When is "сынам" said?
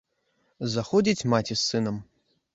1.69-2.03